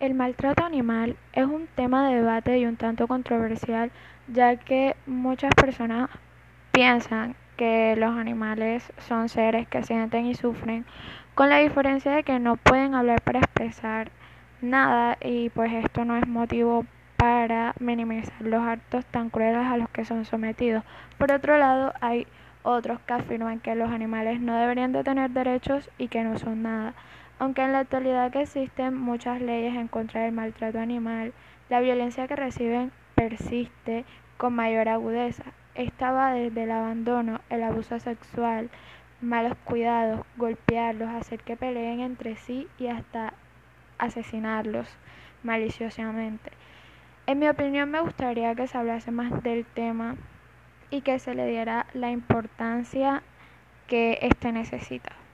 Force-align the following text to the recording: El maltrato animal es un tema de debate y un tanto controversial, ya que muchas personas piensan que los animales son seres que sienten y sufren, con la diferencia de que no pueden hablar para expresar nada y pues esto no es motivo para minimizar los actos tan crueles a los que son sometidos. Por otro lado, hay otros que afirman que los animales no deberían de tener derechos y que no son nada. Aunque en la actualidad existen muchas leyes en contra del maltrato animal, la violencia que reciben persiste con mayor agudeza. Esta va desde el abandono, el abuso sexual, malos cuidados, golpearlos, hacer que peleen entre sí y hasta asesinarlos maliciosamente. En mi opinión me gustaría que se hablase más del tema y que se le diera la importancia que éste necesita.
El 0.00 0.14
maltrato 0.14 0.64
animal 0.64 1.16
es 1.32 1.44
un 1.44 1.66
tema 1.74 2.08
de 2.08 2.16
debate 2.16 2.56
y 2.56 2.66
un 2.66 2.76
tanto 2.76 3.08
controversial, 3.08 3.90
ya 4.28 4.54
que 4.54 4.94
muchas 5.06 5.52
personas 5.56 6.08
piensan 6.70 7.34
que 7.56 7.96
los 7.96 8.16
animales 8.16 8.92
son 9.08 9.28
seres 9.28 9.66
que 9.66 9.82
sienten 9.82 10.26
y 10.26 10.36
sufren, 10.36 10.84
con 11.34 11.48
la 11.48 11.58
diferencia 11.58 12.12
de 12.12 12.22
que 12.22 12.38
no 12.38 12.54
pueden 12.54 12.94
hablar 12.94 13.20
para 13.22 13.40
expresar 13.40 14.12
nada 14.60 15.18
y 15.20 15.50
pues 15.50 15.72
esto 15.72 16.04
no 16.04 16.16
es 16.16 16.28
motivo 16.28 16.86
para 17.16 17.74
minimizar 17.80 18.40
los 18.40 18.62
actos 18.62 19.04
tan 19.06 19.30
crueles 19.30 19.66
a 19.66 19.76
los 19.78 19.88
que 19.88 20.04
son 20.04 20.24
sometidos. 20.24 20.84
Por 21.18 21.32
otro 21.32 21.58
lado, 21.58 21.92
hay 22.00 22.28
otros 22.62 23.00
que 23.00 23.14
afirman 23.14 23.58
que 23.58 23.74
los 23.74 23.90
animales 23.90 24.40
no 24.40 24.56
deberían 24.56 24.92
de 24.92 25.02
tener 25.02 25.30
derechos 25.30 25.90
y 25.98 26.06
que 26.06 26.22
no 26.22 26.38
son 26.38 26.62
nada. 26.62 26.94
Aunque 27.38 27.62
en 27.62 27.72
la 27.72 27.80
actualidad 27.80 28.34
existen 28.36 28.96
muchas 28.96 29.40
leyes 29.40 29.74
en 29.76 29.86
contra 29.88 30.22
del 30.22 30.32
maltrato 30.32 30.80
animal, 30.80 31.32
la 31.68 31.80
violencia 31.80 32.26
que 32.26 32.34
reciben 32.34 32.90
persiste 33.14 34.04
con 34.36 34.54
mayor 34.54 34.88
agudeza. 34.88 35.44
Esta 35.74 36.10
va 36.10 36.32
desde 36.32 36.64
el 36.64 36.72
abandono, 36.72 37.40
el 37.50 37.62
abuso 37.62 38.00
sexual, 38.00 38.70
malos 39.20 39.56
cuidados, 39.64 40.26
golpearlos, 40.36 41.08
hacer 41.10 41.40
que 41.40 41.56
peleen 41.56 42.00
entre 42.00 42.36
sí 42.36 42.66
y 42.78 42.88
hasta 42.88 43.34
asesinarlos 43.98 44.88
maliciosamente. 45.42 46.50
En 47.26 47.38
mi 47.38 47.48
opinión 47.48 47.90
me 47.90 48.00
gustaría 48.00 48.54
que 48.54 48.66
se 48.66 48.78
hablase 48.78 49.10
más 49.10 49.42
del 49.42 49.64
tema 49.64 50.16
y 50.90 51.02
que 51.02 51.18
se 51.18 51.34
le 51.34 51.46
diera 51.46 51.86
la 51.92 52.10
importancia 52.10 53.22
que 53.86 54.18
éste 54.22 54.50
necesita. 54.50 55.18